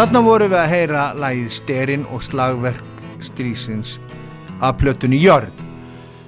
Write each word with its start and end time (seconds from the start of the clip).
Þarna 0.00 0.20
voru 0.24 0.46
við 0.48 0.56
að 0.56 0.70
heyra 0.72 1.00
lægið 1.12 1.48
Sterinn 1.52 2.04
og 2.08 2.22
slagverk 2.24 3.02
strísins 3.20 3.98
af 4.64 4.78
plötunni 4.80 5.18
Jörð 5.20 5.58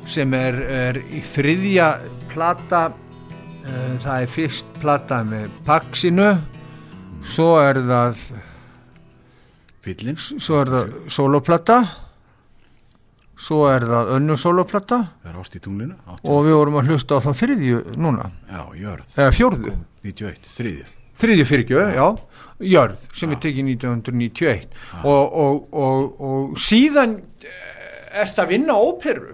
sem 0.05 0.35
er, 0.37 0.59
er 0.69 0.99
í 1.01 1.23
þriðja 1.25 1.87
plata 2.35 2.83
uh, 2.93 3.97
það 4.05 4.13
er 4.13 4.31
fyrst 4.35 4.77
plata 4.77 5.23
með 5.25 5.49
Paxinu 5.65 6.29
svo 7.25 7.49
er 7.63 7.81
það 7.89 8.23
Fyllin 9.89 10.21
svo 10.21 10.61
er 10.61 10.77
það 10.77 10.95
soloplata 11.17 11.81
svo 13.41 13.65
er 13.73 13.89
það 13.89 14.17
önnu 14.21 14.37
soloplata 14.37 15.05
Það 15.23 15.33
er 15.33 15.45
ást 15.47 15.57
í 15.57 15.65
tunglinu 15.65 16.19
og 16.21 16.43
við 16.45 16.61
vorum 16.61 16.83
að 16.83 16.93
hlusta 16.93 17.17
á 17.17 17.25
þá 17.25 17.33
þriðju 17.41 17.85
núna. 17.97 18.35
Já, 18.53 18.67
jörð. 18.85 19.15
Eða 19.17 19.39
fjórðu. 19.41 19.79
91, 20.05 20.51
þriðjur 20.61 20.99
þriðju. 21.23 21.47
Fyrirgjöð, 21.47 21.91
já, 21.95 22.07
Jörð 22.63 23.07
sem 23.17 23.33
er 23.35 23.41
tekið 23.43 23.73
1991 23.77 24.69
og, 25.03 25.23
og, 25.45 25.63
og, 25.73 26.21
og 26.23 26.61
síðan 26.61 27.19
er 28.13 28.29
þetta 28.29 28.47
að 28.47 28.55
vinna 28.57 28.77
óperu? 28.79 29.33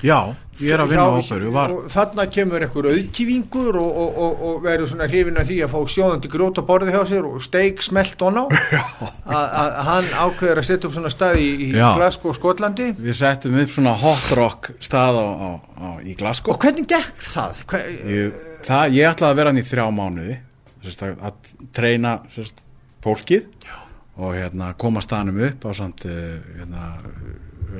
Já, 0.00 0.32
ég 0.56 0.72
er 0.72 0.80
að 0.80 0.94
vinna 0.94 1.02
á 1.12 1.20
óperu 1.20 1.50
var, 1.52 1.72
og 1.74 1.88
þarna 1.92 2.24
kemur 2.32 2.64
einhver 2.64 2.86
auðkífingur 2.88 3.76
og, 3.76 3.90
og, 4.00 4.20
og, 4.24 4.44
og 4.48 4.62
verður 4.64 4.88
svona 4.94 5.08
hrifin 5.10 5.40
að 5.40 5.50
því 5.50 5.58
að 5.66 5.74
fá 5.74 5.92
sjóðandi 5.92 6.30
grót 6.32 6.60
á 6.60 6.64
borði 6.64 6.94
hjá 6.94 7.02
sér 7.10 7.28
og 7.28 7.42
steik 7.44 7.84
smelt 7.84 8.24
on 8.24 8.40
á. 8.40 8.44
Að 9.40 9.44
að 9.60 9.76
hann 9.90 10.08
ákveður 10.24 10.62
að 10.62 10.68
setja 10.70 10.88
upp 10.88 10.96
svona 10.96 11.12
stað 11.12 11.42
í, 11.44 11.48
í. 11.66 11.70
Glasgow, 11.76 12.32
Skotlandi. 12.34 12.88
Við 12.96 13.18
settum 13.20 13.58
upp 13.60 13.74
svona 13.76 13.92
hot 14.00 14.30
rock 14.38 14.70
stað 14.80 15.20
á, 15.20 15.26
á, 15.28 15.50
á, 15.60 15.88
í 16.00 16.16
Glasgow. 16.18 16.56
Og 16.56 16.64
hvernig 16.64 16.88
gekk 16.90 17.26
það? 17.28 17.64
Hver, 17.70 17.90
ég, 18.08 18.40
það, 18.66 18.96
ég 18.96 19.12
ætlaði 19.12 19.34
að 19.34 19.42
vera 19.42 19.52
hann 19.52 19.60
í 19.60 19.68
þrjá 19.68 19.86
mánuði 20.00 20.38
sérst, 20.84 21.04
að, 21.06 21.22
að 21.28 21.52
treyna 21.76 22.16
sérst, 22.34 22.60
fólkið 23.04 23.46
Já. 23.64 23.76
og 24.20 24.36
hérna, 24.36 24.72
koma 24.80 25.02
staðnum 25.04 25.40
upp 25.48 25.64
á 25.64 25.70
samt 25.76 26.04
uh, 26.08 26.36
hérna, 26.58 26.90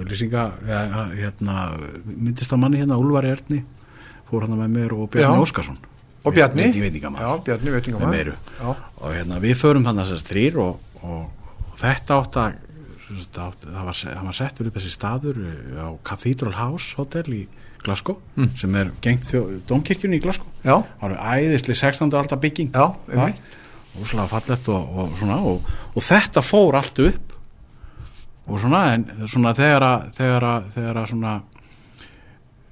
lýsinga 0.08 0.46
hérna, 1.16 1.56
myndist 2.06 2.52
að 2.54 2.62
manni 2.62 2.80
hérna 2.80 3.00
Úlfari 3.00 3.32
Erni 3.34 3.62
fór 4.30 4.46
hann 4.46 4.58
með 4.60 4.74
mér 4.78 4.96
og 4.96 5.10
Bjarni 5.12 5.40
Já. 5.40 5.44
Óskarsson 5.44 5.80
og 6.20 6.34
Bjarni? 6.36 6.68
Já, 6.70 7.30
Bjarni, 7.44 7.74
og 9.00 9.14
hérna, 9.14 9.40
við 9.42 9.54
förum 9.60 9.86
þannig 9.86 10.04
að 10.04 10.10
þessast 10.12 10.32
þrýr 10.32 10.58
og, 10.60 10.90
og, 11.00 11.22
og 11.70 11.78
þetta 11.80 12.18
átt 12.20 12.40
að 12.40 12.58
það, 13.10 13.56
var, 13.88 14.00
var 14.28 14.36
settur 14.38 14.68
upp 14.70 14.76
þessi 14.78 14.92
staður 14.94 15.40
uh, 15.42 15.80
á 15.82 15.88
Cathedral 16.06 16.52
House 16.58 16.94
Hotel 16.98 17.26
í 17.34 17.40
Glasgow 17.80 18.18
Mm. 18.36 18.50
sem 18.60 18.74
er 18.76 18.90
gengt 19.02 19.24
domkirkjunni 19.68 20.18
í 20.20 20.22
Glasgow. 20.22 20.46
Já, 20.62 20.76
það 21.00 21.06
var 21.14 21.38
æðisli 21.40 21.74
16. 21.74 22.12
aldar 22.14 22.38
bygging 22.42 22.70
Já, 22.76 22.86
það, 23.08 23.40
og 23.96 24.06
og, 24.68 24.98
og 25.02 25.14
svona 25.18 25.38
og, 25.48 25.70
og 25.96 26.02
þetta 26.04 26.42
fór 26.44 26.76
allt 26.78 27.00
upp. 27.06 27.32
Og 28.50 28.60
svona 28.60 28.82
en 28.94 29.04
svona 29.30 29.54
þegar 29.54 29.84
að 29.86 30.06
þegar 30.18 30.46
að, 30.50 30.68
þegar 30.74 31.00
að 31.00 31.08
svona 31.12 31.32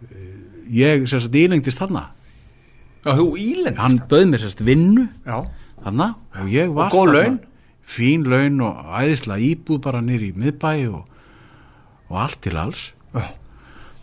eh, 0.05 0.39
ég 0.79 1.05
sérst 1.11 1.35
ílengdist 1.41 1.81
þarna. 1.81 2.05
Já, 3.05 3.13
þú 3.15 3.27
ílendist 3.41 3.81
hann 3.81 3.99
bauð 4.11 4.25
mér 4.33 4.43
sérst 4.43 4.63
vinnu 4.67 5.05
Já, 5.25 5.39
þarna 5.85 6.09
og 6.43 6.49
ég 6.53 6.73
var 6.75 6.91
Og 6.93 6.97
góð 6.99 7.13
laun? 7.15 7.37
Fín 7.89 8.27
laun 8.29 8.61
og 8.67 8.93
æðislega 9.01 9.53
íbúð 9.53 9.81
bara 9.87 10.03
nýri 10.05 10.33
í 10.33 10.37
miðbæ 10.39 10.73
og, 10.93 11.05
og 12.09 12.21
allt 12.25 12.41
til 12.45 12.59
alls. 12.61 12.93
Já. 13.15 13.25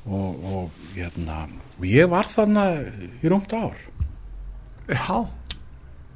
og, 0.05 0.45
og 0.45 0.69
hérna 0.95 1.45
og 1.75 1.88
ég 1.89 2.09
var 2.09 2.30
þarna 2.30 2.66
í 3.22 3.30
rúmt 3.31 3.53
ár. 3.53 3.75
Já. 4.88 5.25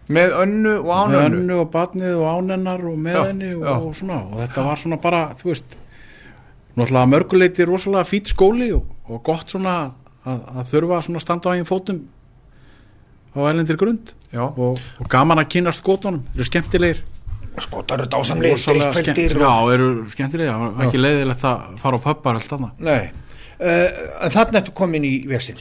Með 0.10 0.36
önnu 0.42 0.74
og 0.80 0.88
með 0.90 1.20
ánönnu 1.20 1.40
önnu 1.40 1.58
og 1.62 1.72
badnið 1.74 2.16
og 2.18 2.28
ánennar 2.32 2.86
og 2.90 2.96
með 2.98 3.18
Já, 3.18 3.24
henni 3.28 3.50
og, 3.60 3.66
og 3.70 3.98
svona. 3.98 4.22
Og 4.26 4.40
þetta 4.42 4.64
var 4.66 4.82
svona 4.82 5.00
bara, 5.04 5.24
þú 5.38 5.52
veist 5.52 5.76
náttúrulega 6.74 7.12
mörguleiti 7.12 7.68
rosalega 7.68 8.08
fýtt 8.10 8.32
skóli 8.32 8.72
og, 8.74 8.88
og 9.10 9.22
gott 9.26 9.52
svona 9.52 9.76
að, 10.26 10.40
að 10.56 10.72
þurfa 10.72 11.04
svona 11.06 11.22
standa 11.22 11.54
á 11.54 11.56
einn 11.58 11.68
fótum 11.68 12.02
á 13.36 13.40
elendir 13.52 13.78
grund. 13.78 14.16
Og, 14.34 14.80
og 14.80 15.10
gaman 15.10 15.42
að 15.42 15.52
kynast 15.56 15.84
skotunum, 15.84 16.24
þeir 16.32 16.42
eru 16.42 16.50
skemmtilegir 16.50 17.06
skotar 17.60 18.00
eru 18.00 18.10
dásamlega 18.14 18.58
skemmt- 18.60 19.18
Já, 19.34 19.54
eru 19.74 19.90
var 20.62 20.86
ekki 20.88 21.02
leiðilegt 21.02 21.44
að 21.50 21.80
fara 21.82 22.00
á 22.00 22.06
pubbar 22.06 22.40
allt 22.40 22.56
annað. 22.58 22.72
Nei, 22.80 23.10
uh, 23.60 23.90
en 24.26 24.32
þarna 24.36 24.62
ertu 24.62 24.76
komin 24.78 25.04
í 25.08 25.14
vesinn 25.28 25.60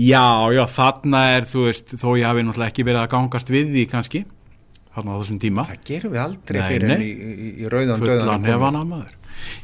Já, 0.00 0.48
já, 0.56 0.64
þarna 0.72 1.20
er, 1.36 1.44
þú 1.50 1.66
veist, 1.66 1.92
þó 2.00 2.08
ég 2.16 2.24
hafi 2.24 2.44
náttúrulega 2.46 2.72
ekki 2.72 2.86
verið 2.88 3.02
að 3.02 3.10
gangast 3.12 3.52
við 3.52 3.74
því 3.74 3.84
kannski 3.92 4.22
þarna 4.96 5.12
á 5.12 5.16
þessum 5.20 5.38
tíma. 5.42 5.64
Það 5.68 5.82
gerum 5.90 6.14
við 6.14 6.22
aldrei 6.22 6.58
Nei, 6.60 6.68
fyrir 6.70 6.88
nei. 6.88 7.04
í, 7.04 7.10
í, 7.12 7.48
í 7.60 7.70
rauðan 7.72 8.00
döðan 8.00 8.46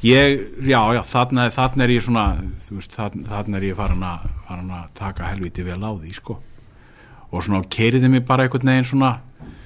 ég, 0.04 0.42
já, 0.68 0.80
já, 0.98 1.02
þarna, 1.08 1.46
þarna 1.54 1.86
er 1.86 1.94
ég 1.94 2.04
svona 2.04 2.24
þú 2.66 2.78
veist, 2.78 2.96
þarna, 2.98 3.24
þarna 3.30 3.60
er 3.60 3.66
ég 3.70 3.78
farin 3.78 4.04
að, 4.06 4.26
farin 4.48 4.74
að 4.76 4.88
taka 4.98 5.30
helviti 5.32 5.64
vel 5.66 5.80
á 5.80 5.90
því, 5.96 6.12
sko 6.18 6.36
og 7.32 7.44
svona 7.44 7.64
keiriði 7.72 8.10
mig 8.12 8.24
bara 8.28 8.46
einhvern 8.46 8.68
veginn 8.68 8.88
svona 8.92 9.12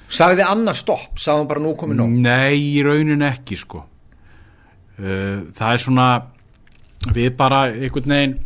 Sagði 0.07 0.43
Anna 0.47 0.71
stopp, 0.77 1.17
sagði 1.19 1.41
hún 1.41 1.47
bara 1.49 1.61
nú 1.63 1.73
komin 1.75 1.97
nóg? 1.99 2.11
Nei, 2.23 2.55
í 2.55 2.83
raunin 2.85 3.25
ekki, 3.27 3.57
sko. 3.59 3.81
Það 4.97 5.71
er 5.73 5.81
svona 5.83 6.05
við 7.11 7.33
bara 7.37 7.65
einhvern 7.73 8.13
veginn 8.15 8.37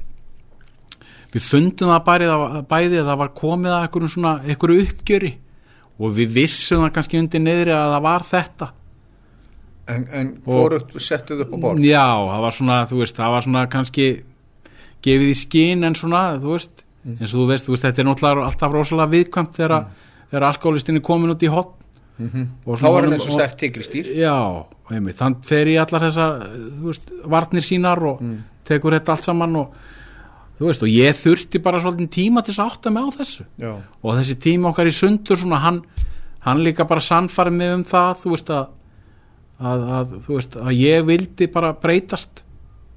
við 1.32 1.46
fundum 1.46 1.94
það 1.94 2.04
bæði, 2.08 2.32
bæði 2.72 3.00
að 3.00 3.12
það 3.12 3.22
var 3.22 3.32
komið 3.38 3.76
að 3.76 3.86
einhverjum 3.86 4.14
svona, 4.16 4.34
einhverju 4.44 4.86
uppgjöri. 4.88 5.32
Og 6.02 6.16
við 6.18 6.34
vissum 6.40 6.82
það 6.82 6.94
kannski 6.98 7.22
undir 7.22 7.44
niðri 7.46 7.76
að 7.78 7.94
það 7.94 8.06
var 8.08 8.28
þetta. 8.32 8.72
En, 9.92 10.06
en 10.18 10.34
hvorugt 10.46 10.98
settuð 11.04 11.46
upp 11.46 11.54
á 11.54 11.58
borð? 11.62 11.86
Já, 11.86 12.08
það 12.26 12.46
var 12.48 12.58
svona, 12.58 12.80
þú 12.90 13.02
veist, 13.04 13.18
það 13.22 13.36
var 13.36 13.46
svona 13.46 13.64
kannski 13.72 14.08
gefið 15.06 15.30
í 15.30 15.38
skinn 15.38 15.86
en 15.86 15.98
svona, 15.98 16.24
þú 16.42 16.56
veist, 16.56 16.81
eins 17.06 17.32
og 17.32 17.42
þú 17.42 17.46
veist, 17.50 17.68
þú 17.68 17.76
veist, 17.76 17.86
þetta 17.88 18.04
er 18.04 18.08
náttúrulega 18.08 18.48
alltaf 18.48 18.74
rosalega 18.76 19.14
viðkvæmt 19.16 19.56
þegar, 19.58 19.78
mm. 19.78 20.10
þegar 20.32 20.48
alkoholistin 20.50 21.00
er 21.00 21.06
komin 21.06 21.34
út 21.34 21.46
í 21.46 21.52
hot 21.52 21.78
og 22.22 22.78
Þá 22.78 22.86
var 22.86 23.08
hann 23.08 23.16
eins 23.16 23.26
og 23.26 23.34
stert 23.34 23.56
tigristýr 23.58 24.12
Já, 24.20 24.36
einmitt, 24.94 25.18
þann 25.18 25.40
fer 25.48 25.72
í 25.72 25.80
allar 25.82 26.06
þessar, 26.06 26.44
þú 26.52 26.92
veist, 26.92 27.16
varnir 27.34 27.66
sínar 27.66 28.04
og 28.06 28.22
tekur 28.68 28.94
þetta 28.94 29.16
allt 29.16 29.26
saman 29.26 29.58
og 29.64 29.80
þú 30.60 30.68
veist, 30.68 30.86
og 30.86 30.92
ég 30.94 31.18
þurfti 31.18 31.64
bara 31.66 31.82
svolítið 31.82 32.12
tíma 32.14 32.44
til 32.46 32.54
þess 32.54 32.62
að 32.62 32.76
átta 32.76 32.94
mig 32.94 33.08
á 33.10 33.10
þessu. 33.18 33.46
Já, 33.58 33.72
og 33.82 34.20
þessi 34.20 34.36
tíma 34.46 34.70
okkar 34.70 34.92
í 34.92 34.94
sundur 34.94 35.40
svona, 35.42 35.62
hann, 35.64 35.82
hann 36.46 36.62
líka 36.62 36.86
bara 36.86 37.02
sannfarið 37.02 37.58
mig 37.58 37.74
um 37.80 37.86
það, 37.90 38.22
þú 38.22 38.36
veist, 38.36 38.54
að 38.54 38.70
að, 39.62 39.84
að, 39.98 40.14
þú 40.26 40.38
veist, 40.38 40.58
að 40.58 40.78
ég 40.78 41.04
vildi 41.08 41.48
bara 41.54 41.74
breytast 41.78 42.44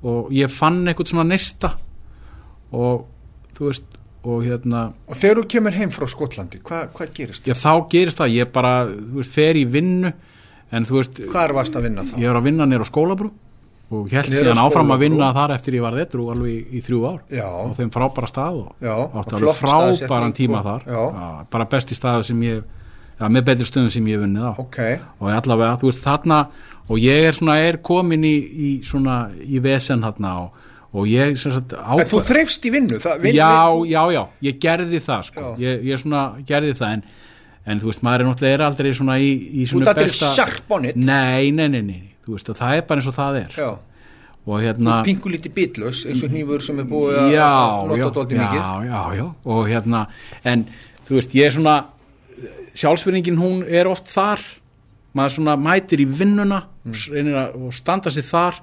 og 0.04 0.30
ég 0.34 0.52
fann 0.52 0.82
eitthvað 0.88 1.12
svona 1.12 1.26
nista. 1.28 1.74
Og 2.74 3.04
þú 3.56 3.68
veist 3.70 3.84
og 4.24 4.40
hérna, 4.46 4.82
og 5.08 5.16
þegar 5.20 5.36
þú 5.42 5.46
kemur 5.52 5.74
heim 5.76 5.90
frá 5.92 6.06
Skotlandi 6.08 6.58
hvað 6.64 6.86
hva 6.96 7.06
gerist? 7.14 7.44
já 7.46 7.54
þá 7.54 7.72
gerist 7.92 8.18
það 8.18 8.32
ég 8.38 8.52
bara, 8.52 8.74
þú 8.88 9.18
veist, 9.20 9.32
fer 9.36 9.58
í 9.60 9.64
vinnu 9.68 10.12
en 10.72 10.86
þú 10.88 10.96
veist, 11.00 11.18
Hvað 11.28 11.44
er 11.44 11.52
vast 11.58 11.74
að 11.76 11.82
vinna 11.88 12.02
þá? 12.08 12.14
ég 12.22 12.30
er 12.30 12.38
að 12.40 12.46
vinna 12.48 12.66
nýr 12.66 12.84
á 12.84 12.88
skólabrú 12.88 13.30
og 13.94 14.08
held 14.10 14.32
síðan 14.32 14.58
áfram 14.64 14.90
að 14.94 15.02
vinna 15.04 15.28
þar 15.36 15.52
eftir 15.58 15.74
ég 15.76 15.84
var 15.84 15.92
þetta 15.98 16.18
alveg 16.32 16.48
í, 16.54 16.78
í 16.78 16.80
þrjú 16.82 17.02
ár 17.04 17.18
Já. 17.30 17.44
á 17.52 17.68
þeim 17.76 17.90
frábæra 17.92 18.30
stað 18.32 18.56
og 18.62 18.72
Já, 18.80 18.94
og 18.96 19.58
frábæran 19.60 20.32
tíma 20.34 20.62
og- 20.62 20.64
þar 20.64 20.82
já. 20.88 21.46
bara 21.52 21.64
besti 21.68 21.94
staðu 21.94 22.24
sem 22.24 22.40
ég 22.42 22.62
já, 23.20 23.28
með 23.28 23.44
betri 23.44 23.64
stöðum 23.68 23.90
sem 23.92 24.06
ég 24.08 24.18
vunnið 24.24 24.48
á 24.48 24.52
Ok, 24.58 24.78
og 25.20 25.28
allavega, 25.30 25.76
þú 25.78 25.90
veist, 25.92 26.02
þarna 26.02 26.46
og 26.88 26.96
ég 26.98 27.28
er 27.28 27.32
svona, 27.36 27.58
er 27.60 27.76
komin 27.76 28.24
í, 28.24 28.34
í 28.40 28.70
svona, 28.82 29.28
í 29.36 29.60
vesen 29.62 30.00
þarna 30.00 30.32
og, 30.42 30.50
og 30.94 31.08
ég, 31.10 31.34
sem 31.40 31.50
sagt, 31.56 31.72
en 31.74 31.84
þú 31.98 32.04
ákvað 32.06 32.26
þreifst 32.28 32.66
í 32.68 32.70
vinnu 32.74 32.98
það, 33.02 33.22
vin, 33.24 33.34
já, 33.34 33.48
vin, 33.74 33.88
já, 33.90 34.02
já, 34.14 34.22
ég 34.46 34.58
gerði 34.62 35.00
það 35.02 35.24
sko, 35.30 35.46
ég, 35.58 35.80
ég 35.90 35.98
svona 36.04 36.20
gerði 36.46 36.74
það 36.78 36.92
en, 36.98 37.02
en 37.66 37.80
þú 37.82 37.90
veist, 37.90 38.02
maður 38.06 38.22
er 38.24 38.28
náttúrulega 38.30 38.68
aldrei 38.68 38.92
svona 38.94 39.16
í, 39.18 39.32
í 39.34 39.64
Þú 39.66 39.72
svona 39.72 39.90
ert 39.90 40.04
aldrei 40.04 40.34
sharp 40.38 40.76
on 40.78 40.84
it. 40.92 40.96
nei, 41.00 41.50
nei, 41.56 41.66
nei, 41.72 41.82
nei, 41.88 42.00
þú 42.26 42.36
veist, 42.36 42.52
það 42.60 42.76
er 42.78 42.86
bara 42.88 43.02
eins 43.02 43.10
og 43.10 43.16
það 43.18 43.40
er. 43.42 43.58
Já, 43.58 43.70
og 44.44 44.60
hérna 44.60 44.98
pingu 45.06 45.30
lítið 45.32 45.54
bitlaus 45.56 46.02
eins 46.04 46.20
og 46.22 46.28
hnífur 46.34 46.60
sem 46.62 46.78
er 46.82 46.86
búið 46.90 47.18
að 47.22 47.30
já, 47.32 47.50
já, 48.36 48.70
já, 48.84 49.00
já, 49.18 49.26
og 49.56 49.62
hérna 49.72 50.02
en 50.44 50.66
þú 51.08 51.18
veist, 51.18 51.34
ég 51.38 51.48
er 51.48 51.54
svona 51.56 51.76
sjálfsverðingin 52.74 53.38
hún 53.40 53.64
er 53.68 53.88
oft 53.90 54.08
þar. 54.12 54.42
Maður 55.14 55.36
svona 55.38 55.56
mætir 55.60 56.02
í 56.02 56.08
vinnuna 56.10 56.62
Mm. 56.84 57.32
og 57.64 57.70
standa 57.72 58.10
sig 58.12 58.26
þar 58.28 58.58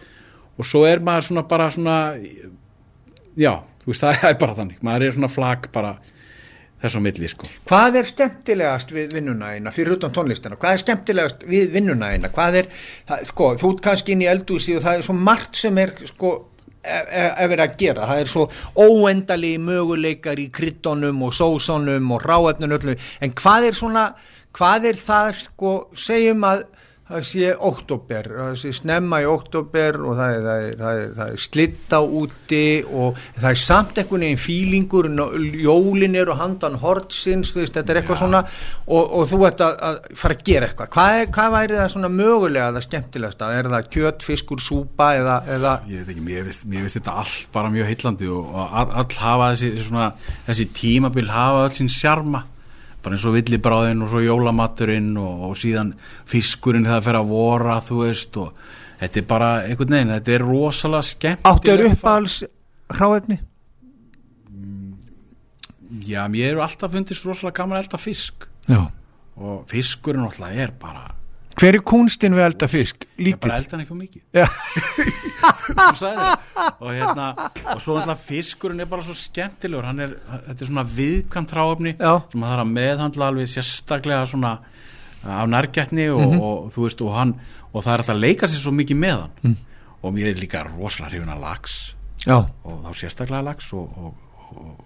og 0.62 0.69
svo 0.69 0.86
er 0.86 1.02
maður 1.04 1.31
svona 1.31 1.46
bara 1.50 1.69
svona 1.74 1.98
já, 3.36 3.54
þú 3.84 3.92
veist, 3.92 4.04
það 4.06 4.25
er 4.31 4.42
bara 4.42 4.58
þannig 4.62 4.81
maður 4.86 5.08
er 5.08 5.16
svona 5.18 5.31
flag 5.31 5.69
bara 5.74 5.96
þess 6.81 6.98
á 6.98 7.02
milli, 7.04 7.30
sko 7.30 7.50
Hvað 7.69 8.00
er 8.00 8.10
skemmtilegast 8.10 8.94
við 8.94 9.18
vinnuna 9.18 9.52
eina 9.56 9.74
fyrir 9.74 9.98
utan 9.98 10.13
tónlistina? 10.16 10.58
Hvað 10.62 10.78
er 10.78 10.84
skemmtilegast 10.86 11.44
við 11.50 11.75
vinnuna 11.75 12.13
eina? 12.16 12.31
Hvað 12.34 12.62
er, 12.63 12.72
það, 13.10 13.28
sko, 13.30 13.52
þú 13.62 13.74
ert 13.75 13.84
kannski 13.86 14.16
inn 14.16 14.24
í 14.25 14.31
eldúsi 14.31 14.78
og 14.78 14.86
það 14.86 15.00
er 15.00 15.06
svo 15.06 15.18
margt 15.18 15.62
sem 15.62 15.78
er, 15.81 15.94
sko, 16.10 16.34
ef 16.81 17.13
e, 17.13 17.46
er 17.46 17.63
að 17.68 17.78
gera. 17.78 18.10
Það 18.10 18.24
er 18.24 18.31
svo 18.31 18.48
óendali 18.74 19.54
möguleikar 19.62 20.42
í 20.42 20.50
kryddonum 20.54 21.22
og 21.28 21.36
sósonum 21.38 22.13
og 22.16 22.25
ráefnun 22.25 22.78
öllu. 22.80 22.98
En 23.22 23.36
hvað 23.38 23.69
er 23.69 23.78
svona, 23.78 24.08
hvað 24.58 24.90
er 24.92 25.02
það, 25.06 25.36
sko, 25.46 25.75
segjum 26.08 26.50
að 26.50 26.66
það 27.12 27.25
sé 27.28 27.52
oktober, 27.72 28.30
það 28.38 28.56
sé 28.62 28.72
snemma 28.75 29.22
í 29.24 29.28
oktober 29.30 29.98
og 30.02 30.18
það 30.19 30.36
er, 30.36 30.46
það 30.46 30.66
er, 30.66 30.75
það 30.81 31.02
er, 31.02 31.10
það 31.18 31.34
er 31.34 31.42
slitta 31.46 32.00
úti 32.22 32.63
og 32.88 33.19
það 33.38 33.48
er 33.52 33.60
samt 33.62 34.02
einhvern 34.02 34.25
veginn 34.25 34.42
fílingur, 34.42 35.10
jólin 35.62 36.18
eru 36.22 36.36
handan 36.40 36.78
hortsins, 36.81 37.54
veist, 37.56 37.75
þetta 37.78 37.94
er 37.94 38.02
eitthvað 38.02 38.19
Já. 38.19 38.22
svona 38.24 38.44
og, 38.88 39.02
og 39.02 39.28
þú 39.31 39.42
ert 39.50 39.66
að, 39.66 39.75
að 39.90 40.00
fara 40.22 40.38
að 40.38 40.46
gera 40.52 40.69
eitthvað. 40.69 40.92
Hvað, 40.96 41.18
er, 41.19 41.34
hvað 41.38 41.52
væri 41.58 41.80
það 41.80 41.92
svona 41.96 42.13
mögulega 42.16 42.69
það 42.78 42.88
skemmtilegasta? 42.88 43.52
Er 43.58 43.72
það 43.75 43.92
kjöt, 43.98 44.25
fiskur, 44.28 44.63
súpa 44.63 45.12
eða, 45.19 45.42
eða 45.58 45.75
ég 45.92 46.02
veit 46.02 46.13
ekki, 46.16 46.25
mér 46.25 46.48
finnst, 46.48 46.66
mér 46.69 46.86
finnst 46.86 47.02
þetta 47.02 47.18
allt 47.24 47.52
bara 47.56 47.74
mjög 47.74 47.92
heillandi 47.92 48.31
og, 48.31 48.48
og 48.56 48.80
all, 48.81 48.96
all 49.04 49.19
hafa 49.22 49.52
þessi, 49.56 49.74
svona, 49.90 50.10
þessi 50.48 50.69
tímabil 50.78 51.30
hafa 51.31 51.68
öll 51.68 51.78
sín 51.78 51.92
sjarma 51.92 52.46
bara 53.01 53.18
eins 53.18 53.25
og 53.27 53.36
villibráðin 53.36 54.03
og 54.06 54.12
svo 54.12 54.21
jólamaturinn 54.24 55.12
og, 55.19 55.45
og 55.50 55.59
síðan 55.59 55.94
fiskurinn 56.30 56.88
þegar 56.88 57.00
það 57.00 57.07
fer 57.07 57.19
að 57.21 57.31
vora 57.31 57.77
þú 57.86 58.01
veist 58.06 58.42
og 58.42 58.65
þetta 59.01 59.21
er 59.21 59.30
bara 59.30 59.51
einhvern 59.65 59.95
veginn, 59.98 60.15
þetta 60.18 60.36
er 60.36 60.45
rosalega 60.45 61.09
skemmt 61.09 61.48
áttu 61.51 61.74
er 61.74 61.86
uppáhals 61.89 62.42
hráefni? 62.92 63.39
já, 66.07 66.27
mér 66.31 66.53
eru 66.53 66.62
alltaf 66.63 66.94
fundist 66.94 67.25
rosalega 67.27 67.62
gaman 67.62 67.80
að 67.80 67.86
elda 67.86 68.01
fisk 68.01 68.48
Já. 68.69 68.81
og 69.38 69.65
fiskurinn 69.71 70.27
alltaf 70.27 70.53
er 70.56 70.71
bara 70.80 71.09
Hver 71.62 71.75
er 71.78 71.84
kúnstin 71.86 72.34
við 72.34 72.46
elda 72.48 72.68
fisk? 72.72 73.04
ég 73.19 73.25
Lítið? 73.28 73.40
bara 73.44 73.58
elda 73.62 73.78
hann 73.78 73.88
um 73.94 74.00
mikið 74.02 74.22
Já. 74.34 74.48
Þú 75.72 75.96
sagðir 76.00 76.22
það. 76.22 76.38
og 76.81 76.90
hérna 76.96 77.28
og 77.75 77.81
svo 77.86 77.96
alltaf 78.00 78.24
fiskurinn 78.28 78.81
er 78.84 78.90
bara 78.90 79.06
svo 79.06 79.13
skemmtilegur 79.18 79.86
hann 79.88 80.00
er, 80.08 80.16
þetta 80.48 80.66
er 80.66 80.69
svona 80.72 80.86
viðkvæmt 80.98 81.52
tráöfni 81.54 81.94
Já. 82.00 82.13
sem 82.31 82.42
það 82.42 82.52
þarf 82.52 82.63
að 82.66 82.74
meðhandla 82.78 83.30
alveg 83.31 83.52
sérstaklega 83.54 84.25
svona 84.31 84.54
á 85.22 85.44
nærgætni 85.46 86.08
og, 86.10 86.22
Mhm. 86.25 86.42
og 86.42 86.72
þú 86.74 86.86
veist 86.88 87.02
og 87.06 87.13
hann 87.16 87.36
og 87.74 87.84
það 87.86 87.94
er 87.94 88.00
alltaf 88.04 88.16
að 88.16 88.22
leika 88.25 88.48
sér 88.50 88.62
svo 88.66 88.72
mikið 88.74 88.98
með 88.98 89.18
hann 89.22 89.31
Mm. 89.44 89.58
og 90.04 90.13
mér 90.13 90.31
er 90.31 90.42
líka 90.42 90.63
rosalega 90.66 91.12
hrifin 91.13 91.30
að 91.36 91.42
lax 91.46 91.96
Já. 92.25 92.38
og 92.66 92.84
þá 92.86 92.92
sérstaklega 92.98 93.44
lax 93.44 93.74
og, 93.74 93.98
og, 93.98 94.16
og, 94.58 94.86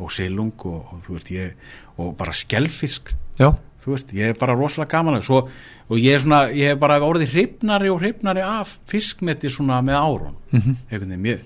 og 0.00 0.10
silung 0.10 0.52
og, 0.64 0.86
og 0.92 1.02
þú 1.04 1.12
veist 1.18 1.30
ég 1.30 1.52
og 1.98 2.16
bara 2.16 2.32
skelfisk 2.32 3.12
Já. 3.38 3.52
Þú 3.84 3.92
veist, 3.94 4.12
ég 4.12 4.28
er 4.30 4.38
bara 4.40 4.54
rosalega 4.54 4.90
gaman 4.90 5.22
svo, 5.22 5.48
og 5.88 5.96
ég 5.98 6.14
er 6.14 6.18
svona, 6.20 6.48
ég 6.52 6.70
er 6.72 6.76
bara 6.76 6.98
orðið 7.00 7.28
hrifnari 7.34 7.88
og 7.90 8.00
hrifnari 8.00 8.40
af 8.42 8.78
fiskmeti 8.86 9.48
svona 9.48 9.80
með 9.82 9.94
árun 10.02 10.34
Mhm. 10.52 10.76
mm 10.90 10.98
-hmm. 11.00 11.18
mér, 11.18 11.38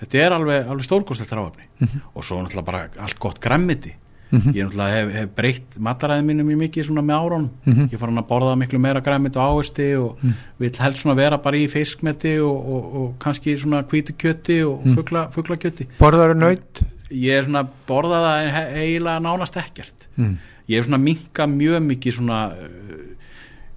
þetta 0.00 0.18
er 0.26 0.32
alveg, 0.32 0.66
alveg 0.68 0.84
stórkostlega 0.84 1.36
ráfni 1.36 1.62
Mhm. 1.80 2.00
og 2.14 2.24
svo 2.24 2.42
náttúrulega 2.42 2.64
bara 2.64 2.88
allt 2.98 3.18
gott 3.18 3.40
grammiti 3.40 3.94
ég 4.32 4.66
náttúrulega 4.66 4.90
hef, 5.06 5.14
hef 5.14 5.28
breytt 5.36 5.78
mataræði 5.78 6.24
mínu 6.24 6.42
mjög 6.44 6.58
mikið 6.58 6.84
svona 6.84 7.00
með 7.02 7.20
árun 7.30 7.50
Mhm. 7.64 7.88
ég 7.92 7.98
fór 7.98 8.06
hann 8.06 8.18
að 8.18 8.26
borða 8.28 8.56
miklu 8.58 8.78
meira 8.78 9.00
grammiti 9.00 9.38
og 9.38 9.44
ávisti 9.62 9.94
og 9.96 10.18
vill 10.58 10.72
helst 10.78 11.02
svona 11.04 11.14
vera 11.16 11.38
bara 11.38 11.56
í 11.56 11.68
fiskmeti 11.68 12.38
og, 12.40 12.68
og, 12.68 12.94
og 12.96 13.14
kannski 13.18 13.56
svona 13.56 13.82
hvítu 13.84 14.12
kjöti 14.16 14.64
og 14.66 14.84
Mhm. 14.84 14.94
fugla, 14.94 15.28
fuglakjöti 15.30 15.86
Borðar 15.98 16.30
er 16.30 16.34
naut? 16.34 16.82
ég 17.10 17.38
er 17.38 17.44
svona 17.44 17.66
borðað 17.88 18.50
það 18.52 18.74
eiginlega 18.74 19.20
nánast 19.20 19.56
ekkert 19.56 19.92
Mm. 20.18 20.36
Ég 20.68 20.78
er 20.80 20.86
svona 20.88 20.98
minka 21.02 21.46
mjög 21.50 21.82
mikið 21.86 22.16
svona 22.20 22.40
uh, 22.52 23.04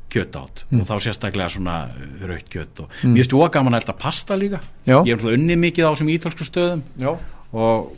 kjöt 0.09 0.35
átt 0.41 0.63
Mm. 0.69 0.81
og 0.81 0.87
þá 0.89 0.95
sérstaklega 1.05 1.49
svona 1.53 1.75
uh, 1.89 2.27
rautt 2.29 2.49
kjöt 2.49 2.79
og 2.83 2.89
mér 3.03 3.21
finnst 3.23 3.33
jóa 3.33 3.49
gaman 3.53 3.73
að 3.77 3.83
elda 3.83 3.93
pasta 3.97 4.35
líka 4.37 4.59
Já. 4.85 4.99
ég 5.05 5.15
er 5.15 5.33
unni 5.33 5.55
mikið 5.57 5.85
á 5.85 5.91
þessum 5.93 6.09
ítalsku 6.13 6.45
stöðum 6.47 6.81
Já. 6.97 7.11
og 7.53 7.91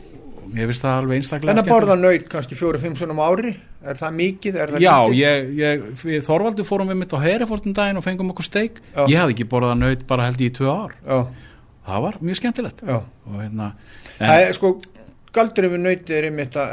mér 0.52 0.68
finnst 0.68 0.84
það 0.84 0.96
alveg 1.00 1.20
einstaklega 1.20 1.52
En 1.56 1.62
að 1.62 1.70
borða 1.72 1.96
naut 1.96 2.26
kannski 2.32 2.56
fjóru-fimm 2.58 2.96
sunnum 2.98 3.20
ári? 3.24 3.54
Er 3.82 3.96
það 3.98 4.12
mikið? 4.18 4.56
Er 4.62 4.72
það 4.74 4.84
Já, 4.84 4.96
ég, 5.16 5.48
ég, 5.58 5.86
Þorvaldur 6.26 6.66
fórum 6.68 6.90
við 6.92 6.98
mitt 7.00 7.12
á 7.16 7.18
Herefordin 7.24 7.72
daginn 7.76 8.00
og 8.00 8.04
fengum 8.04 8.30
okkur 8.34 8.44
steik 8.48 8.80
ég 9.08 9.16
hafði 9.20 9.36
ekki 9.38 9.48
borðað 9.52 9.80
naut 9.80 10.04
bara 10.10 10.28
held 10.28 10.40
í 10.44 10.50
tvö 10.52 10.68
ár 10.72 10.92
Já. 11.00 11.18
það 11.88 12.04
var 12.08 12.18
mjög 12.20 12.40
skemmtilegt 12.42 12.82
og 12.88 13.38
hérna 13.40 13.72
Það 14.22 14.44
er 14.46 14.52
sko 14.54 14.74
galdur 15.32 15.66
yfir 15.68 15.80
nauti 15.82 16.14
er 16.16 16.26
einmitt 16.28 16.56
að 16.60 16.72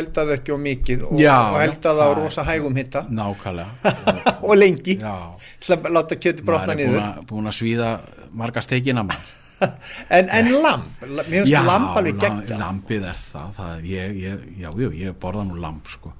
elda 0.00 0.24
það 0.24 0.32
ekki 0.38 0.52
á 0.52 0.58
mikið 0.64 1.04
og, 1.08 1.14
Já, 1.20 1.36
og 1.54 1.60
elda 1.64 1.92
það 1.94 1.94
á 1.94 2.04
það 2.04 2.10
er- 2.10 2.20
rosa 2.22 2.44
hægum 2.48 2.76
hitta 2.80 3.02
nákvæmlega. 3.08 3.94
Og 4.48 4.56
lengi. 4.60 4.98
Láta 5.00 6.18
kjöti 6.20 6.42
maður 6.42 6.50
brotna 6.50 6.74
er 6.74 6.80
niður. 6.82 7.00
að, 7.00 7.22
búin 7.30 7.48
að 7.48 7.56
svíða 7.60 7.88
marga 8.36 8.62
steikina 8.66 9.06
maður. 9.08 9.32
En, 10.12 10.26
en 10.34 10.48
lamb, 10.60 10.84
mér 11.00 11.28
finnst 11.30 11.54
lamb 11.64 11.94
alveg 11.96 12.18
lam- 12.18 12.40
geggjað. 12.42 12.58
lambið 12.60 13.04
er 13.08 13.20
það, 13.30 13.52
það 13.56 13.70
er, 13.78 13.84
ég, 13.88 14.16
ég, 14.24 14.42
já, 14.60 14.68
jú, 14.82 14.88
ég 14.98 15.14
borða 15.22 15.44
nú 15.48 15.56
lamb 15.62 15.86
sko. 15.88 16.10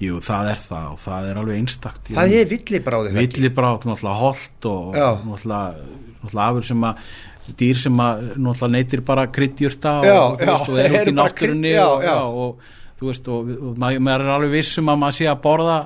jú, 0.00 0.16
það 0.24 0.48
er 0.54 0.60
það 0.62 0.86
og 0.94 0.98
það 1.02 1.26
er 1.32 1.40
alveg 1.42 1.58
einstakt 1.60 2.08
það 2.14 2.32
er 2.38 2.48
villibráði 2.50 3.12
villibrátt, 3.18 3.84
náttúrulega 3.90 4.16
holt 4.22 4.66
og 4.70 4.96
náttúrulega 5.28 6.46
afur 6.48 6.66
sem 6.66 6.86
að 6.88 7.04
dýr 7.52 7.80
sem 7.80 8.00
að 8.00 8.22
náttúrulega 8.34 8.72
neytir 8.72 9.02
bara 9.04 9.26
kryddjurta 9.32 9.94
og, 10.00 10.40
og, 10.40 10.68
og 10.70 10.78
er 10.80 10.96
út 10.98 11.10
í 11.10 11.14
náttúrunni 11.14 11.74
og, 11.82 12.06
og 12.44 13.00
þú 13.00 13.10
veist 13.10 13.32
og, 13.32 13.50
maður, 13.80 14.14
er 14.14 14.32
alveg 14.36 14.54
vissum 14.54 14.92
að 14.92 15.02
maður 15.02 15.18
sé 15.18 15.28
að 15.30 15.42
borða 15.44 15.78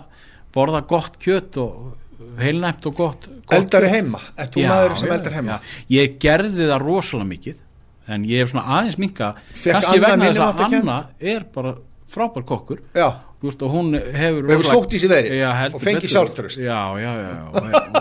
borða 0.55 0.83
gott 0.89 1.19
kjöt 1.23 1.59
og 1.63 2.37
heilnæmt 2.39 2.87
og 2.89 2.99
gott, 2.99 3.29
gott 3.47 3.57
eldar 3.59 3.87
kjöt. 3.87 3.97
heima, 3.97 4.23
er 4.39 4.53
þú 4.55 4.69
maður 4.71 4.97
sem 5.01 5.17
eldar 5.17 5.39
heima 5.39 5.57
já. 5.57 5.75
ég 5.99 6.17
gerði 6.23 6.71
það 6.71 6.85
rosalega 6.85 7.31
mikið 7.33 7.61
en 8.09 8.25
ég 8.29 8.43
hef 8.43 8.55
svona 8.55 8.79
aðeins 8.79 8.99
Fékk 9.59 9.75
kannski 9.75 10.03
vegna 10.03 10.31
þess 10.31 10.45
að? 10.47 10.65
Anna 10.69 10.99
er 11.21 11.47
bara 11.55 11.75
frábær 12.09 12.45
kokkur. 12.49 12.79
Veist, 13.39 13.61
og 13.63 13.71
hún 13.71 13.93
hefur, 13.95 14.13
hefur 14.19 14.47
rosalega- 14.49 14.75
sótt 14.75 14.95
í 14.97 14.99
sig 14.99 15.11
veðrið 15.13 15.35
Já, 15.39 15.51
og 15.75 15.81
fengið 15.83 16.01
betur. 16.01 16.11
sjálfstraust. 16.11 16.59
já, 16.59 16.79
já, 16.99 17.13
já, 17.23 17.29
já, 17.31 17.43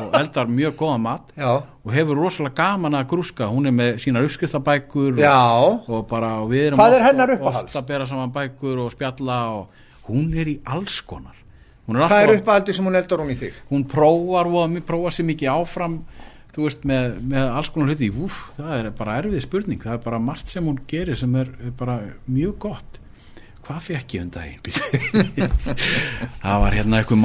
og, 0.01 0.15
eldar 0.17 0.47
mjög 0.49 0.73
góða 0.79 0.97
mat. 0.99 1.27
Já, 1.37 1.51
og 1.85 1.91
hefur 1.93 2.15
rosalega 2.17 2.55
gaman 2.55 2.93
að 2.97 3.05
grúska. 3.11 3.45
Hún 3.51 3.67
er 3.67 3.71
með 3.77 3.99
sínar 4.01 4.25
uppskriftabækur 4.25 5.19
og, 5.21 5.89
og 5.89 6.07
bara 6.09 6.31
og 6.41 6.49
við 6.49 6.67
erum 6.71 6.79
Hvað 6.79 6.93
er 6.95 6.95
oft- 7.01 7.05
hennar 7.11 7.29
uppáhalds? 7.37 7.63
oft 7.69 7.75
að 7.75 7.85
bera 7.87 8.05
saman 8.09 8.31
bækur 8.33 8.79
og 8.85 8.91
spjalla 8.95 9.37
og 9.53 9.67
hún 10.09 10.33
er 10.33 10.45
í 10.47 10.59
alls 10.65 11.01
konar. 11.01 11.35
Hún 11.87 11.95
er 12.01 12.07
hvað 12.09 12.23
er 12.23 12.41
uppáhaldi 12.41 12.73
sem 12.73 12.85
hún 12.85 12.95
eldar 12.97 13.19
hún 13.19 13.29
í 13.31 13.37
þig? 13.37 13.53
Hún 13.69 13.85
prófar 13.87 14.47
og 14.47 14.81
prófar 14.87 15.11
sér 15.13 15.25
mikið 15.29 15.53
áfram 15.53 15.99
þú 16.57 16.63
veist 16.65 16.81
með, 16.83 17.19
með 17.21 17.51
alls 17.53 17.69
konar 17.69 17.93
hluti. 17.93 18.09
Úf, 18.09 18.49
það 18.57 18.73
er 18.79 18.89
bara 18.97 19.21
erfið 19.21 19.41
spurning. 19.45 19.79
Það 19.83 19.93
er 19.93 20.01
bara 20.03 20.17
margt 20.19 20.47
sem 20.49 20.65
hún 20.65 20.79
gerir 20.89 21.15
sem 21.15 21.35
er 21.35 21.45
bara 21.77 21.99
mjög 22.27 22.57
gott 22.57 22.99
hvað 23.67 23.79
fekk 23.83 24.13
ég 24.17 24.21
um 24.23 24.29
daginn 24.31 24.61
það 26.43 26.61
var 26.63 26.75
hérna 26.77 27.01
eitthvað 27.01 27.21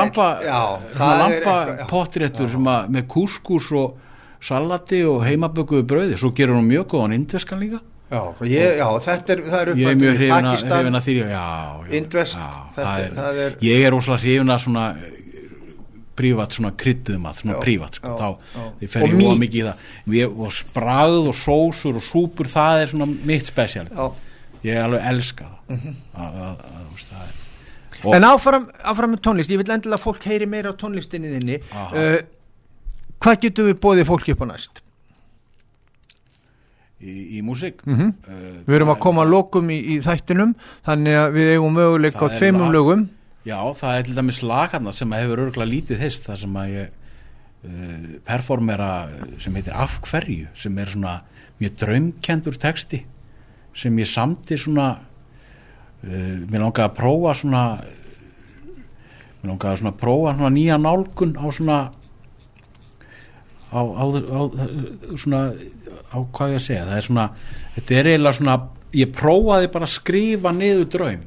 hérna 0.00 1.18
lampa 1.20 1.34
eitthvað, 1.34 1.72
já. 1.78 1.86
potréttur 1.90 2.50
sem 2.50 2.70
að, 2.74 2.88
með 2.96 3.06
kúskús 3.14 3.70
og 3.78 3.94
salati 4.40 5.02
og 5.04 5.22
heimabökuðu 5.26 5.84
brauði. 5.86 6.18
Svo 6.20 6.30
gerur 6.36 6.56
hún 6.56 6.68
mjög 6.70 6.86
góðan 6.94 7.12
indveskan 7.18 7.60
líka. 7.60 7.80
Já, 8.10 8.22
ég, 8.48 8.78
já 8.80 8.86
þetta 9.04 9.34
er, 9.36 9.40
er 9.54 9.68
ég 9.78 9.86
er 9.92 9.98
mjög 10.00 10.16
hrifin 10.18 10.46
að- 10.48 10.54
já, 11.30 11.44
Indvest, 12.00 12.38
er- 12.96 13.12
er- 13.44 13.58
ég 13.62 13.84
er 13.86 13.94
óslega 13.94 14.18
hrifin 14.24 14.50
að 14.50 14.62
svona 14.64 14.86
prívat, 16.20 16.56
svona 16.56 16.72
kryttuðum 16.76 17.28
að 17.30 17.38
svona 17.40 17.60
prívat, 17.62 17.94
sko, 18.00 18.16
þá 18.18 18.28
ég 18.82 18.90
fer 18.90 19.02
ég 19.06 19.14
óa 19.14 19.36
mikið 19.38 19.60
í 19.60 19.68
það. 19.68 19.84
Og 20.48 20.58
bragð 20.74 21.28
og 21.30 21.38
sósur 21.38 22.00
og 22.00 22.02
súpur 22.04 22.50
það 22.50 22.82
er 22.82 22.90
svona 22.90 23.06
mitt 23.30 23.46
spesial 23.46 23.86
ég 24.66 24.82
alveg 24.82 25.06
elska 25.12 25.46
það. 25.46 25.62
Mhm. 25.76 25.94
að, 26.14 26.42
að, 26.48 26.66
að, 26.70 26.82
þú 26.82 26.98
veist, 26.98 27.14
það 27.14 27.28
er 27.28 27.38
en 28.08 28.24
áfram, 28.24 28.68
áfram 28.80 29.14
með 29.14 29.24
tónlist. 29.26 29.50
Ég 29.52 29.60
vil 29.60 29.72
endilega 29.74 29.98
að 29.98 30.04
fólk 30.06 30.26
heyri 30.28 30.46
meira 30.48 30.72
á 30.72 30.80
tónlistinni 30.80 31.32
þinni. 31.34 31.58
Uh, 31.70 32.20
hvað 33.20 33.42
getum 33.44 33.68
við 33.68 33.80
bóðið 33.82 34.08
fólki 34.08 34.34
upp 34.34 34.44
á 34.44 34.50
næst? 34.52 34.82
Í, 37.00 37.12
í 37.38 37.42
músík? 37.44 37.84
Mhm. 37.86 38.12
uh, 38.28 38.54
við 38.68 38.78
erum 38.78 38.94
að 38.94 39.02
koma 39.04 39.24
að 39.24 39.34
lokum 39.34 39.72
í, 39.72 39.78
í 39.96 39.98
þættinum 40.04 40.54
þannig 40.86 41.18
að 41.20 41.36
við 41.36 41.52
eigum 41.54 41.76
möguleika 41.76 42.24
á 42.24 42.28
er 42.28 42.38
tveimum 42.40 42.68
lag. 42.68 42.76
lögum. 42.76 43.04
Já, 43.48 43.58
það 43.76 43.98
er 43.98 44.08
til 44.08 44.16
dæmis 44.18 44.42
lag 44.44 44.72
hann 44.76 44.92
sem 44.92 45.12
hefur 45.16 45.44
örgulega 45.46 45.70
lítið 45.70 46.02
hist 46.04 46.26
þar 46.28 46.42
sem 46.42 46.58
að 46.60 46.74
ég 46.74 46.90
uh, 46.90 48.18
performera 48.28 48.90
sem 49.40 49.56
heitir 49.56 49.76
Af 49.76 50.00
hverju 50.08 50.50
sem 50.56 50.76
er 50.80 50.92
svona 50.92 51.14
mjög 51.60 51.80
draumkendur 51.84 52.56
texti 52.60 53.04
sem 53.76 53.98
ég 54.02 54.10
samti 54.10 54.58
svona 54.58 54.88
uh, 54.96 56.36
mér 56.50 56.64
langaði 56.64 56.86
að 56.88 56.96
prófa 56.98 57.36
svona 57.38 57.64
mér 59.40 59.52
langaði 59.52 59.82
svona 59.82 59.94
að 59.94 60.00
prófa 60.02 60.36
svona 60.36 60.52
nýja 60.56 60.78
nálgun 60.80 61.36
á 61.38 61.46
svona 61.54 61.78
á, 63.70 63.80
á, 63.80 64.04
á, 64.04 64.40
á 64.42 64.42
svona 65.14 65.42
á 66.10 66.18
hvað 66.34 66.54
ég 66.54 66.60
að 66.60 66.66
segja 66.66 66.86
það 66.88 66.96
er 66.98 67.06
svona, 67.06 67.26
þetta 67.76 67.98
er 67.98 68.10
eiginlega 68.10 68.38
svona 68.40 68.56
ég 68.96 69.12
prófaði 69.14 69.70
bara 69.72 69.86
að 69.86 69.94
skrifa 69.94 70.52
niður 70.54 70.88
draum. 70.94 71.26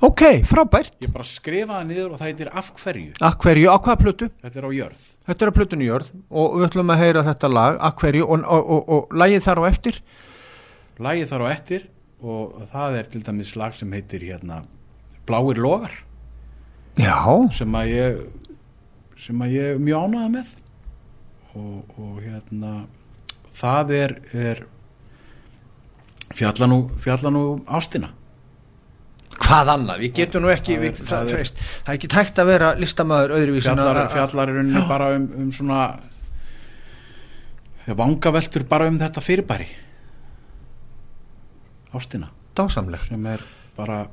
Ok, 0.00 0.22
frábært. 0.48 0.94
Ég 1.04 1.12
bara 1.12 1.26
skrifaði 1.28 1.90
niður 1.90 2.14
og 2.14 2.20
það 2.20 2.30
heitir 2.30 2.50
af 2.56 2.70
hverju? 2.80 3.10
Að 3.20 3.34
hverju, 3.42 3.66
á 3.68 3.76
hvaða 3.76 4.00
plötu? 4.00 4.30
þetta 4.40 4.60
er 4.62 4.64
á 4.64 4.70
jörð. 4.72 5.02
Þetta 5.28 5.44
er 5.44 5.50
að 5.50 5.58
plötunni 5.58 5.88
jörð 5.90 6.14
og 6.30 6.54
við 6.56 6.66
ætlum 6.70 6.92
að 6.94 7.02
heyra 7.02 7.24
þetta 7.26 7.50
lag 7.52 7.76
að 7.76 7.96
hverju 8.00 8.24
og, 8.24 8.46
og, 8.56 8.70
og, 8.76 8.88
og 8.96 9.18
lagið 9.20 9.44
þar 9.44 9.60
á 9.60 9.64
eftir 9.68 10.00
lagið 11.00 11.30
þar 11.32 11.44
á 11.44 11.48
eftir 11.54 11.86
og 12.20 12.60
það 12.72 12.98
er 13.00 13.08
til 13.14 13.22
dæmis 13.24 13.54
lag 13.56 13.74
sem 13.78 13.92
heitir 13.96 14.24
hérna 14.28 14.62
Bláir 15.28 15.60
logar. 15.62 15.92
Já, 16.98 17.14
sem 17.54 17.74
að 17.78 17.90
ég 17.94 18.20
sem 19.20 19.42
að 19.44 19.52
ég 19.54 19.74
er 19.76 19.82
mjög 19.84 20.06
ánægða 20.08 20.30
með. 20.34 20.48
Og, 21.54 21.92
og 22.00 22.16
hérna 22.24 22.72
það 23.60 23.92
er, 23.94 24.14
er 24.34 24.62
fjalla 26.34 26.68
nú, 26.70 26.80
fjalla 27.02 27.30
nú 27.34 27.44
um 27.56 27.62
ástina. 27.78 28.10
Hvað 29.40 29.70
annað? 29.74 30.02
Við 30.04 30.14
getum 30.18 30.44
nú 30.44 30.50
ekki, 30.52 30.76
Það 30.76 30.82
er- 30.82 30.84
við, 30.84 30.98
það 31.00 31.30
það, 31.30 31.38
er- 31.40 31.52
það, 31.60 31.92
er 31.92 31.98
ekki 31.98 32.10
tækt 32.16 32.40
að 32.42 32.50
vera 32.50 32.72
listamæður 32.78 33.34
öðruvísin 33.38 33.78
fjallar, 33.80 34.00
fjallar 34.12 34.50
í 34.52 34.56
rauninni 34.58 34.82
bara 34.90 35.12
um, 35.16 35.28
um 35.44 35.52
svona 35.54 35.80
vangaveltur 38.00 38.66
bara 38.68 38.88
um 38.90 38.98
þetta 39.00 39.22
fyrirbæri 39.24 39.68
ástina. 41.94 42.30
Dásamleg 42.56 43.00
sem 43.08 43.26
er 43.26 43.42
bara 43.76 44.04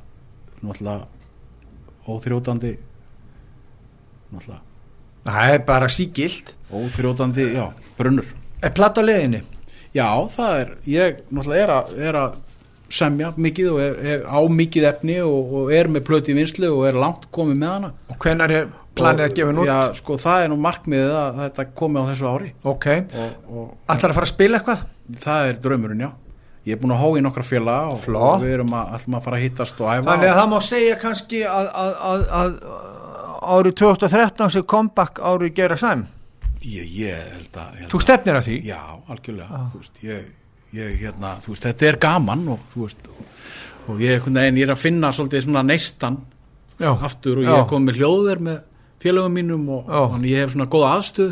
náttúrulega 0.61 1.07
óþrjótandi 2.07 2.77
náttúrulega. 4.31 4.61
Það 5.27 5.53
er 5.53 5.63
bara 5.67 5.89
sígilt. 5.91 6.55
Óþrjótandi, 6.71 7.51
já, 7.55 7.67
brunnur. 7.97 8.33
Er 8.63 8.73
platt 8.75 8.97
á 8.97 9.03
leiðinni? 9.03 9.43
já, 9.95 10.09
það 10.31 10.59
er, 10.61 10.75
ég 10.89 11.23
náttúrulega 11.31 11.63
er 11.63 11.73
að, 11.73 11.95
er 12.09 12.19
að 12.21 12.35
semja 12.97 13.31
mikið 13.35 13.69
og 13.73 13.79
er, 13.83 13.95
er 14.13 14.21
á 14.23 14.39
mikið 14.47 14.85
efni 14.91 15.17
og, 15.25 15.55
og 15.59 15.71
er 15.75 15.89
með 15.91 16.05
plöti 16.07 16.35
vinslu 16.37 16.69
og 16.71 16.85
er 16.87 16.99
langt 16.99 17.27
komið 17.35 17.57
með 17.63 17.73
hana. 17.73 17.89
Og 18.13 18.19
hvenær 18.23 18.53
er 18.55 18.69
planið 18.97 19.25
að 19.25 19.33
gefa 19.39 19.55
nút? 19.57 19.67
já, 19.67 19.79
sko, 19.99 20.19
það 20.21 20.43
er 20.45 20.53
nú 20.53 20.59
markmiðið 20.63 21.17
að 21.21 21.41
þetta 21.41 21.67
komi 21.81 21.99
á 21.99 22.09
þessu 22.11 22.29
ári. 22.31 22.53
Ok, 22.63 22.87
og, 23.23 23.51
og 23.51 23.91
ætlar 23.91 24.13
að 24.13 24.19
fara 24.19 24.29
að 24.29 24.33
spila 24.33 24.61
eitthvað? 24.61 24.87
það 25.23 25.49
er 25.49 25.59
draumurinn, 25.63 26.07
já 26.07 26.09
ég 26.67 26.75
er 26.75 26.81
búin 26.81 26.93
að 26.93 27.01
hóa 27.03 27.19
í 27.19 27.23
nokkra 27.23 27.45
félaga 27.47 27.93
og, 27.93 28.05
og 28.11 28.43
við 28.43 28.53
erum 28.57 28.75
að, 28.75 28.93
að 29.07 29.23
fara 29.23 29.39
að 29.39 29.45
hittast 29.45 29.81
og 29.81 29.87
æfa. 29.89 30.07
Þannig 30.09 30.27
að 30.27 30.33
og, 30.33 30.39
það 30.41 30.51
má 30.51 30.57
segja 30.67 30.99
kannski 31.01 31.41
að, 31.47 31.69
að, 31.83 31.91
að, 32.09 32.25
að 32.41 32.55
árið 33.57 33.77
2013 33.81 34.53
sem 34.57 34.67
comeback 34.75 35.21
árið 35.23 35.53
gera 35.61 35.79
sæm. 35.79 36.05
Ég, 36.67 36.87
ég 36.97 37.27
held 37.37 37.59
að, 37.61 37.83
Þú 37.91 38.01
stefnir 38.03 38.39
að 38.39 38.47
því? 38.49 38.57
já, 38.67 38.79
algjörlega, 39.07 39.59
þú 39.71 39.81
veist, 39.83 39.99
ég, 40.03 40.23
ég 40.75 40.95
hérna, 41.03 41.35
veist, 41.45 41.67
þetta 41.67 41.87
er 41.87 41.99
gaman 42.01 42.47
og 42.55 42.73
veist, 42.75 43.11
og, 43.13 43.35
og 43.93 44.01
ég, 44.03 44.25
er 44.25 44.73
að 44.73 44.81
finna 44.81 45.13
svolítið 45.15 45.45
svona 45.45 45.63
neistan 45.63 46.17
Já. 46.77 46.91
aftur 46.93 47.39
og 47.39 47.47
ég 47.47 47.55
er 47.55 47.69
komið 47.69 48.01
hljóður 48.01 48.41
með 48.49 48.57
félögum 49.01 49.37
mínum 49.37 49.63
og 49.73 49.87
þannig 49.87 50.33
ég 50.33 50.43
hef 50.43 50.53
svona 50.53 50.67
góða 50.69 50.91
aðstöð 50.97 51.31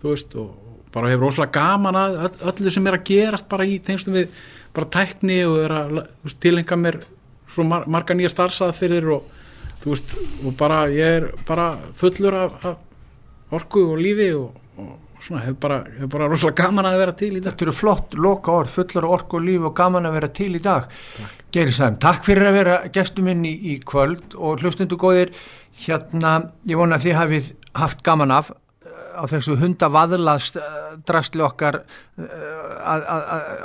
þú 0.00 0.12
veist, 0.12 0.36
og 0.36 0.65
bara 0.96 1.12
hef 1.12 1.20
rosalega 1.20 1.52
gaman 1.60 1.98
að 2.00 2.18
öll, 2.26 2.36
öllu 2.52 2.72
sem 2.72 2.88
er 2.88 2.96
að 2.96 3.06
gerast 3.10 3.48
bara 3.52 3.68
í 3.68 3.76
tengstum 3.84 4.16
við 4.16 4.44
bara 4.76 4.92
tækni 4.96 5.42
og 5.44 5.58
er 5.64 5.74
að 5.76 5.98
tilhenga 6.40 6.80
mér 6.80 7.00
svo 7.52 7.64
mar 7.68 7.86
marga 7.90 8.16
nýja 8.16 8.32
starfsað 8.32 8.76
fyrir 8.76 9.08
og 9.16 9.32
þú 9.82 9.92
veist, 9.92 10.14
og 10.44 10.54
bara 10.58 10.84
ég 10.92 11.18
er 11.20 11.26
bara 11.48 11.74
fullur 12.00 12.36
af, 12.36 12.56
af 12.64 13.54
orku 13.56 13.84
og 13.92 14.00
lífi 14.00 14.30
og, 14.36 14.56
og, 14.80 14.94
svona, 15.22 15.44
hef 15.46 15.56
bara, 15.60 15.82
hef 15.98 16.10
bara 16.12 16.28
rosalega 16.32 16.66
gaman 16.66 16.88
að 16.88 16.98
vera 17.04 17.16
til 17.20 17.32
í 17.32 17.40
dag 17.40 17.52
Þetta 17.52 17.68
eru 17.68 17.76
flott 17.76 18.16
loka 18.20 18.56
orð, 18.56 18.74
fullar 18.74 19.06
af 19.06 19.16
orku 19.20 19.40
og 19.40 19.46
líf 19.46 19.68
og 19.68 19.76
gaman 19.76 20.08
að 20.08 20.18
vera 20.18 20.32
til 20.40 20.50
í 20.56 20.62
dag. 20.64 20.90
Geir 21.54 21.72
Sæm, 21.72 21.96
takk 22.02 22.26
fyrir 22.26 22.50
að 22.50 22.58
vera 22.58 22.76
gestum 22.92 23.28
minn 23.28 23.44
í, 23.48 23.54
í 23.72 23.78
kvöld 23.84 24.36
og 24.36 24.60
hlustundu 24.64 24.98
góðir, 25.00 25.32
hérna, 25.86 26.38
ég 26.68 26.80
vona 26.80 26.98
að 26.98 27.06
þið 27.06 27.20
hafið 27.20 27.52
haft 27.76 28.04
gaman 28.04 28.34
af 28.34 28.52
á 29.16 29.24
þessu 29.30 29.56
hundavaðlast 29.60 30.58
drastli 31.08 31.44
okkar 31.44 31.80
að, 32.16 33.06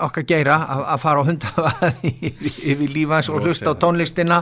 okkar 0.07 0.27
geira 0.27 0.57
að, 0.63 0.85
fara 1.03 1.23
á 1.23 1.27
hundavaði 1.27 2.13
yfir, 2.31 2.87
lífans 2.91 3.29
og 3.29 3.45
hlusta 3.45 3.75
á 3.75 3.81
tónlistina. 3.81 4.41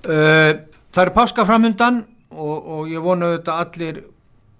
Uh, 0.00 0.56
það 0.94 1.02
eru 1.04 1.16
páska 1.18 1.44
framundan 1.44 2.02
og, 2.30 2.56
og 2.56 2.88
ég 2.88 3.04
auðvitað 3.28 3.54
að 3.54 3.62
allir 3.66 4.02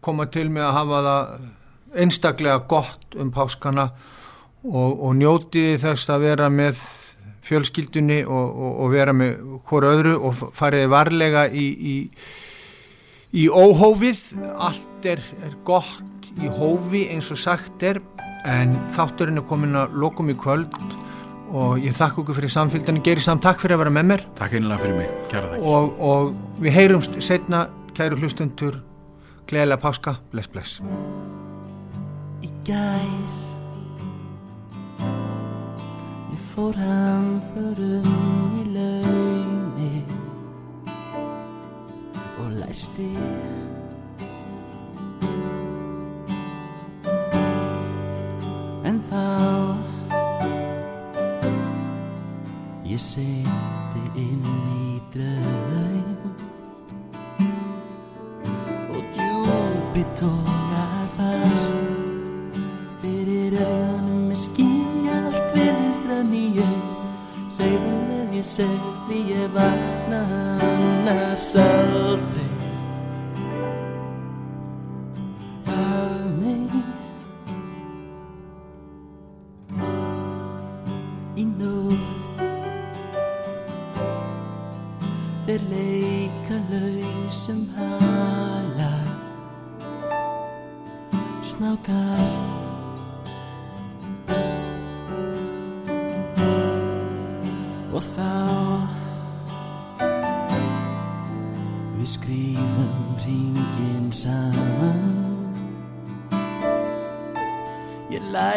koma 0.04 0.26
til 0.32 0.48
með 0.52 0.66
að 0.68 0.76
hafa 0.76 1.02
það 1.06 2.00
einstaklega 2.00 2.62
gott 2.70 3.16
um 3.18 3.32
páskana 3.34 3.90
og, 4.64 4.90
og 5.00 5.14
njótiði 5.18 5.78
þess 5.82 6.12
að 6.12 6.26
vera 6.28 6.50
með 6.52 6.80
fjölskyldunni 7.46 8.20
og, 8.26 8.46
og, 8.50 8.72
og 8.84 8.92
vera 8.94 9.14
með 9.16 9.40
hvort 9.66 9.88
öðru 9.90 10.14
og 10.28 10.44
fariði 10.56 10.90
varlega 10.92 11.46
í, 11.48 11.66
í, 11.66 11.96
í 13.30 13.46
óhófið 13.46 14.22
allt 14.58 15.06
er, 15.06 15.20
er 15.44 15.54
gott 15.66 16.30
í 16.40 16.50
hófi 16.50 17.06
eins 17.14 17.30
og 17.30 17.38
sagt 17.38 17.82
er 17.86 18.00
en 18.48 18.74
þátturinn 18.96 19.38
er 19.38 19.46
komin 19.46 19.78
að 19.78 19.94
lokum 20.02 20.30
í 20.32 20.36
kvöld 20.38 20.74
og 21.50 21.80
ég 21.82 21.94
þakka 21.98 22.22
okkur 22.22 22.38
fyrir 22.38 22.52
samfélgdani 22.54 23.02
Geiri 23.04 23.22
samt 23.22 23.42
takk 23.42 23.62
fyrir 23.62 23.76
að 23.76 23.82
vera 23.84 23.94
með 23.94 24.08
mér. 24.10 24.24
Takk 24.38 24.54
einlega 24.58 24.82
fyrir 24.84 24.98
mig, 25.00 25.10
kæra 25.32 25.50
þakki 25.52 25.72
og, 25.74 25.96
og 26.10 26.62
við 26.62 26.76
heyrumst 26.78 27.18
setna 27.26 27.64
kæru 27.96 28.20
hlustundur 28.20 28.78
gleðilega 29.50 29.82
páska, 29.82 30.16
bless 30.30 30.50
bless. 30.50 30.78
Í 32.46 32.50
gær 32.66 33.10
Ég 36.30 36.46
fór 36.54 36.78
hann 36.78 37.34
förum 37.50 38.14
í 38.14 38.49
og 42.50 42.56
læsti. 42.56 43.08
En 48.84 49.02
þá 49.10 49.24
ég 52.90 53.00
seti 53.00 54.04
inn 54.18 54.46
í 54.74 54.98
draum 55.14 56.16
og 58.90 59.02
djúpi 59.14 60.02
tónar 60.18 60.49
seg 69.10 69.18
því 69.18 69.18
ég 69.34 69.50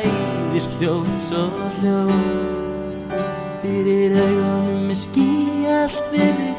ég 0.03 0.13
læðist 0.53 0.71
hljótt 0.79 1.17
svo 1.17 1.43
hljótt. 1.79 2.61
Fyrir 3.61 4.13
augunum 4.19 4.89
er 4.89 4.95
ský 4.95 5.29
allt 5.65 6.09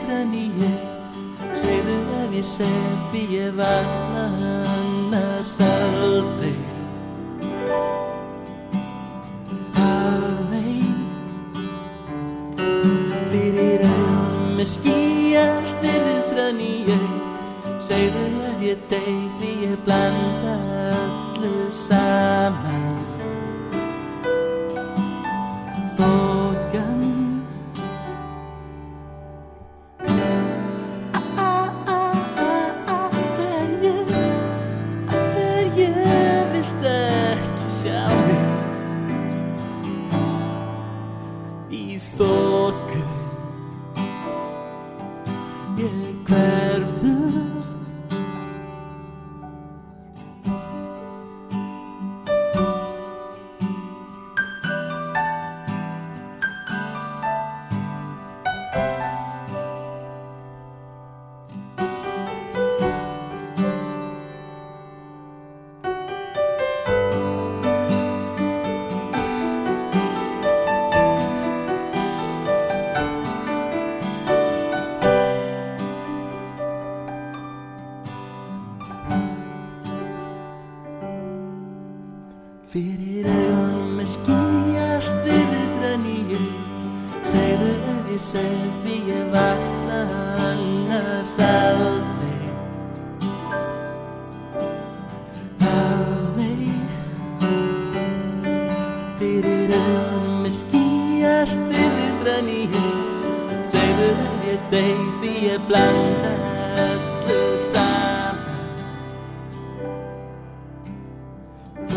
rann 0.09 0.33
í 0.35 0.49
eitt 0.65 1.61
segðu 1.61 1.97
ef 2.23 2.33
ég 2.35 2.47
seg 2.49 3.05
því 3.13 3.23
ég 3.35 3.53
vakna 3.59 4.25
annars 4.75 5.53
aldrei. 5.61 6.57
Að 9.79 10.41
mig 10.51 10.83
fyrir 13.31 13.85
augunum 13.85 14.65
er 14.65 14.71
ský 14.73 14.99
allt 15.45 15.85
rann 16.35 16.61
í 16.61 16.75
eitt 16.89 17.85
segðu 17.85 18.27
ef 18.51 18.69
ég 18.71 18.89
deyð 18.89 19.29
því 19.39 19.53
ég 19.69 19.77
blanda 19.85 20.57
öllu 20.89 21.69
saman 21.85 22.64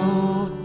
Oh. 0.09 0.56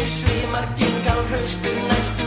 mig 0.00 0.08
svimar 0.08 0.64
gingal 0.76 1.20
hraustur 1.28 1.76
næstu 1.88 2.19